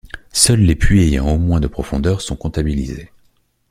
Seuls 0.33 0.61
les 0.61 0.73
puits 0.73 1.03
ayant 1.03 1.29
au 1.29 1.37
moins 1.37 1.59
de 1.59 1.67
profondeur 1.67 2.21
sont 2.21 2.35
comptabilisés. 2.35 3.11